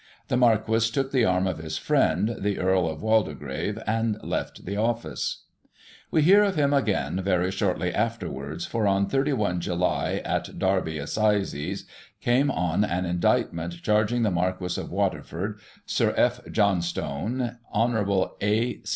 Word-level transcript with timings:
The 0.29 0.35
Marquis 0.37 0.89
took 0.91 1.11
the 1.11 1.25
arm 1.25 1.45
of 1.45 1.59
his 1.59 1.77
friend, 1.77 2.35
the 2.39 2.57
Earl 2.57 2.89
of 2.89 3.03
Walde 3.03 3.37
grave, 3.37 3.77
and 3.85 4.17
left 4.23 4.65
the 4.65 4.75
office. 4.75 5.43
We 6.09 6.23
hear 6.23 6.41
of 6.43 6.55
him 6.55 6.73
again 6.73 7.21
very 7.21 7.51
shortly 7.51 7.93
afterwards, 7.93 8.65
for 8.65 8.87
on 8.87 9.05
31 9.09 9.59
July, 9.61 10.23
at 10.25 10.57
Derby 10.57 10.97
assizes, 10.97 11.85
came 12.19 12.49
on 12.49 12.83
an 12.83 13.05
indictment 13.05 13.79
charging 13.83 14.23
the 14.23 14.31
Marquis 14.31 14.81
of 14.81 14.89
Waterford, 14.89 15.59
Sir 15.85 16.15
F. 16.17 16.41
Johnstone, 16.51 17.59
Hon. 17.71 18.29
A. 18.41 18.81